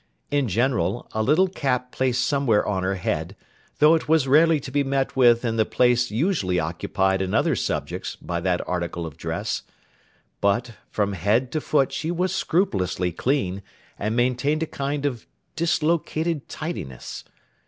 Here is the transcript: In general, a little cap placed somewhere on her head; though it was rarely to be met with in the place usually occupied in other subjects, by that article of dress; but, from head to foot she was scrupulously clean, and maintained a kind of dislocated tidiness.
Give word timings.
In 0.31 0.47
general, 0.47 1.07
a 1.11 1.21
little 1.21 1.47
cap 1.47 1.91
placed 1.91 2.23
somewhere 2.23 2.65
on 2.67 2.81
her 2.81 2.95
head; 2.95 3.35
though 3.77 3.93
it 3.93 4.09
was 4.09 4.27
rarely 4.27 4.59
to 4.59 4.71
be 4.71 4.83
met 4.83 5.15
with 5.15 5.45
in 5.45 5.57
the 5.57 5.63
place 5.65 6.09
usually 6.09 6.59
occupied 6.59 7.21
in 7.21 7.35
other 7.35 7.55
subjects, 7.55 8.15
by 8.15 8.39
that 8.41 8.67
article 8.67 9.05
of 9.05 9.15
dress; 9.15 9.61
but, 10.41 10.71
from 10.89 11.13
head 11.13 11.51
to 11.51 11.61
foot 11.61 11.91
she 11.91 12.09
was 12.09 12.33
scrupulously 12.33 13.11
clean, 13.11 13.61
and 13.99 14.15
maintained 14.15 14.63
a 14.63 14.65
kind 14.65 15.05
of 15.05 15.27
dislocated 15.55 16.49
tidiness. 16.49 17.23